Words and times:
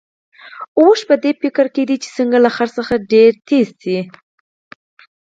اوښ 0.79 0.99
په 1.09 1.15
دې 1.23 1.31
فکر 1.41 1.65
کې 1.73 1.83
دی 1.89 1.95
چې 2.03 2.09
څنګه 2.17 2.37
له 2.45 2.49
خره 2.55 2.71
څخه 2.77 2.93
ډېر 3.11 3.31
تېز 3.49 3.69
شي. 3.81 3.99